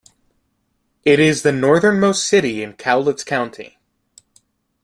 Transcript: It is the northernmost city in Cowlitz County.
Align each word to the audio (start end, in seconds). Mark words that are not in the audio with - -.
It 1.03 1.19
is 1.19 1.43
the 1.43 1.51
northernmost 1.51 2.27
city 2.27 2.63
in 2.63 2.73
Cowlitz 2.73 3.23
County. 3.23 3.77